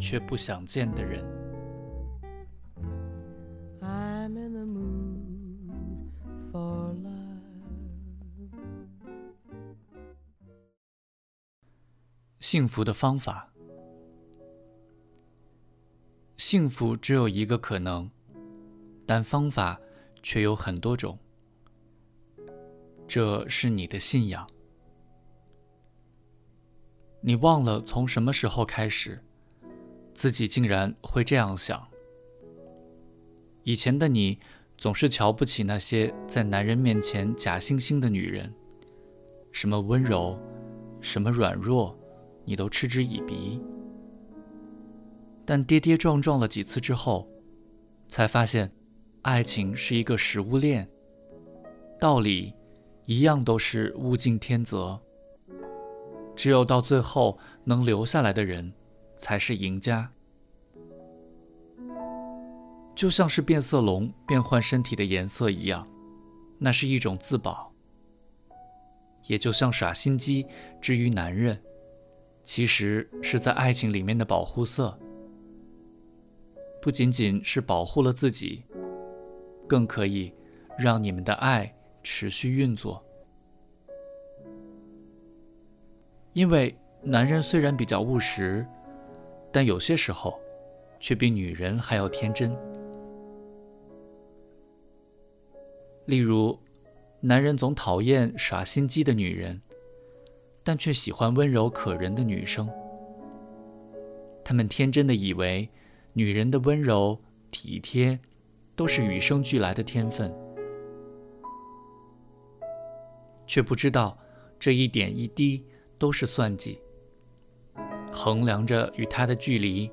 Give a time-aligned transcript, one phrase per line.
[0.00, 1.24] 却不想见的人。
[12.38, 13.48] 幸福的方法，
[16.36, 18.10] 幸福只有一个可能，
[19.06, 19.78] 但方法
[20.22, 21.16] 却有很多种。
[23.06, 24.48] 这是你的信仰。
[27.20, 29.22] 你忘了从什么时候开始，
[30.20, 31.82] 自己竟然会这样想。
[33.62, 34.38] 以前的你
[34.76, 38.52] 总是瞧不起那些在男人面前假惺惺的女人，
[39.50, 40.38] 什么温柔，
[41.00, 41.98] 什么软弱，
[42.44, 43.62] 你都嗤之以鼻。
[45.46, 47.26] 但跌跌撞撞了几次之后，
[48.06, 48.70] 才发现，
[49.22, 50.86] 爱情是一个食物链，
[51.98, 52.52] 道理
[53.06, 55.00] 一样都是物竞天择。
[56.36, 58.70] 只有到最后能留下来的人，
[59.16, 60.12] 才是赢家。
[63.00, 65.88] 就像是变色龙变换身体的颜色一样，
[66.58, 67.72] 那是一种自保；
[69.26, 70.46] 也就像耍心机
[70.82, 71.58] 之于男人，
[72.42, 75.00] 其实是在爱情里面的保护色，
[76.82, 78.64] 不仅仅是保护了自己，
[79.66, 80.30] 更可以
[80.78, 83.02] 让你们的爱持续运作。
[86.34, 88.66] 因为男人虽然比较务实，
[89.50, 90.38] 但有些时候
[91.00, 92.54] 却比女人还要天真。
[96.10, 96.58] 例如，
[97.20, 99.62] 男人总讨厌耍心机的女人，
[100.64, 102.68] 但却喜欢温柔可人的女生。
[104.44, 105.68] 他们天真的以为，
[106.12, 107.18] 女人的温柔
[107.50, 108.18] 体贴
[108.74, 110.30] 都是与生俱来的天分，
[113.46, 114.18] 却不知道
[114.58, 115.64] 这一点一滴。
[116.00, 116.80] 都是算计，
[118.10, 119.90] 衡量着与他的距离，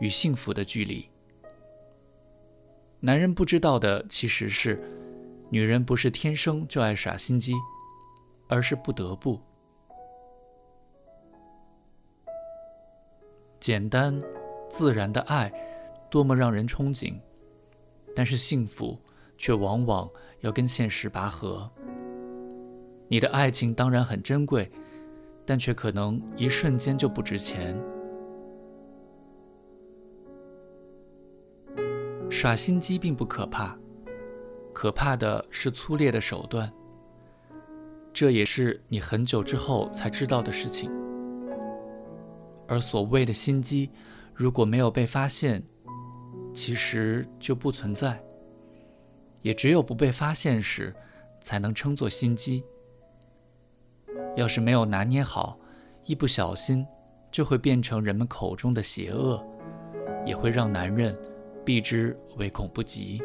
[0.00, 1.08] 与幸福的距离。
[3.00, 4.78] 男人不知道的其实是，
[5.48, 7.54] 女人不是天生就爱耍心机，
[8.48, 9.40] 而是不得不。
[13.60, 14.20] 简单、
[14.68, 15.52] 自然的爱，
[16.10, 17.14] 多么让人憧憬，
[18.14, 18.98] 但是幸福
[19.38, 20.08] 却往往
[20.40, 21.70] 要跟现实拔河。
[23.08, 24.70] 你的爱情当然很珍贵。
[25.48, 27.80] 但却可能一瞬间就不值钱。
[32.28, 33.78] 耍心机并不可怕，
[34.76, 36.70] 可怕的是粗劣的手段。
[38.12, 40.92] 这也是你很久之后才知道的事情。
[42.68, 43.90] 而所谓的心机，
[44.34, 45.64] 如果没有被发现，
[46.52, 48.22] 其实就不存在。
[49.40, 50.94] 也只有不被发现时，
[51.40, 52.62] 才能称作心机。
[54.36, 55.58] 要是没有拿捏好，
[56.04, 56.86] 一不小心
[57.32, 59.42] 就会变成人们口中的邪恶，
[60.26, 61.18] 也会让男人
[61.64, 63.22] 避之唯恐不及。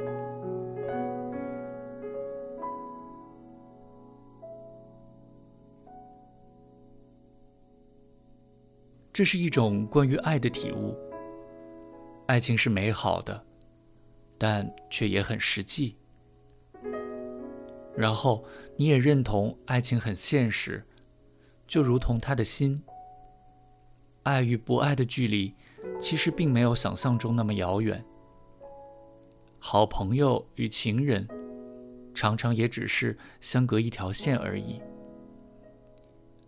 [9.13, 10.95] 这是一种关于爱的体悟。
[12.27, 13.45] 爱情是美好的，
[14.37, 15.97] 但却也很实际。
[17.95, 18.43] 然后
[18.77, 20.83] 你也认同爱情很现实。
[21.67, 22.81] 就如同他的心，
[24.23, 25.53] 爱与不爱的距离，
[25.99, 28.03] 其实并没有想象中那么遥远。
[29.57, 31.27] 好朋友与情人，
[32.13, 34.81] 常常也只是相隔一条线而已，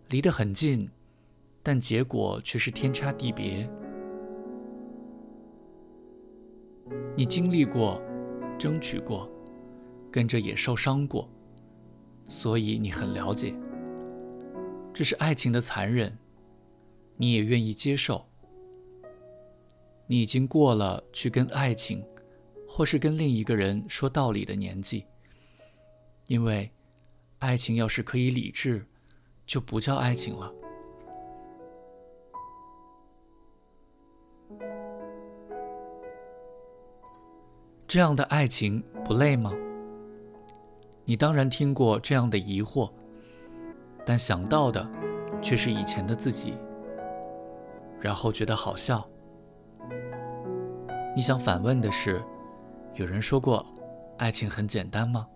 [0.08, 0.90] 离得很近，
[1.64, 3.68] 但结果却是天差地别。
[7.16, 8.02] 你经历过，
[8.58, 9.28] 争取过，
[10.12, 11.26] 跟着也受伤过，
[12.28, 13.54] 所以你很了解。
[14.92, 16.16] 这是爱情的残忍，
[17.16, 18.26] 你也愿意接受。
[20.06, 22.04] 你已经过了去跟爱情，
[22.68, 25.06] 或是跟另一个人说道理的年纪，
[26.26, 26.70] 因为
[27.38, 28.84] 爱情要是可以理智，
[29.46, 30.52] 就不叫爱情了。
[37.94, 39.52] 这样的爱情不累吗？
[41.04, 42.90] 你当然听过这样的疑惑。
[44.04, 44.84] 但想到的
[45.40, 46.58] 却是以前的自己，
[48.00, 49.08] 然后觉得好笑。
[51.14, 52.20] 你想反问的是：
[52.94, 53.64] 有人说过，
[54.18, 55.28] 爱情很简单吗？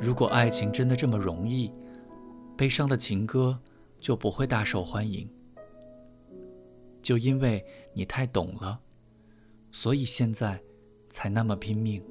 [0.00, 1.70] 如果爱情真的这么容易，
[2.56, 3.60] 悲伤的情歌
[3.98, 5.30] 就不会大受欢迎。
[7.02, 7.62] 就因为
[7.92, 8.80] 你太懂了，
[9.70, 10.58] 所以现在
[11.10, 12.02] 才那么拼命。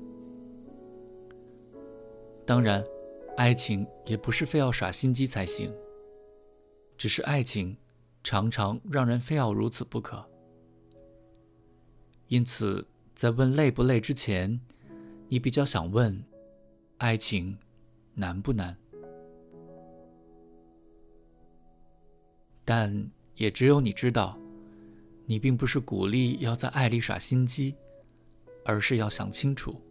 [2.46, 2.84] 当然，
[3.38, 5.74] 爱情也不是非要耍心机才行，
[6.98, 7.76] 只是爱情
[8.24, 10.24] 常常让人非要如此不可。
[12.28, 12.86] 因此，
[13.16, 14.60] 在问累不累之前，
[15.28, 16.24] 你比较想问：
[16.98, 17.58] 爱情
[18.14, 18.76] 难不难？
[22.66, 24.38] 但也只有你知道，
[25.26, 27.76] 你并不是鼓励要在爱里耍心机，
[28.70, 29.82] 而是要想清楚。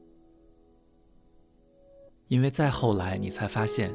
[2.28, 3.92] 因为再后来，你才发现，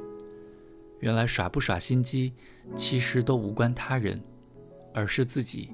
[0.99, 2.33] 原来耍不耍心机，
[2.75, 4.21] 其实都无关他人，
[4.93, 5.71] 而是自己。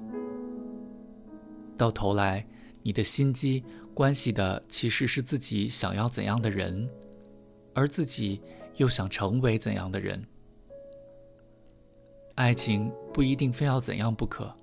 [1.76, 2.46] 到头来，
[2.84, 6.88] 你的心机关系的其实是自己想要怎样的人，
[7.74, 8.40] 而自己
[8.76, 10.24] 又想成为怎样的人。
[12.36, 14.54] 爱情不一定非要怎样不可，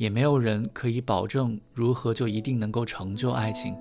[0.00, 3.76] 也没有人可以保证如何就一定能够成就爱情。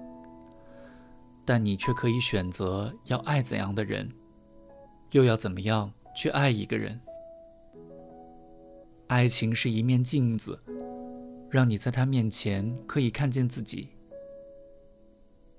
[1.45, 4.12] 但你却可以选择要爱怎样的人，
[5.12, 7.00] 又要怎么样去爱一个人。
[9.07, 10.62] 爱情是一面镜子，
[11.50, 13.88] 让你在他面前可以看见自己。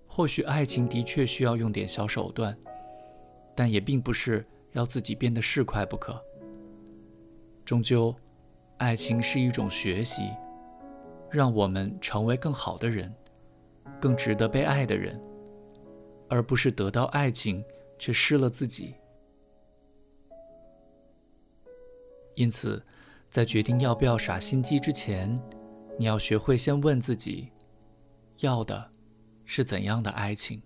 [0.06, 2.54] 或许爱情的确需要用点小手段，
[3.54, 6.22] 但也并不是要自己变得市侩不可。
[7.64, 8.14] 终究，
[8.76, 10.24] 爱情是一种学习，
[11.30, 13.14] 让我们成为更好的人，
[14.00, 15.20] 更值得被爱的人，
[16.28, 17.64] 而不是得到爱情
[17.98, 18.94] 却失了自己。
[22.34, 22.82] 因此，
[23.28, 25.40] 在决定要不要耍心机之前，
[25.98, 27.50] 你要学会先问自己：
[28.38, 28.90] 要的
[29.44, 30.62] 是怎样的爱情？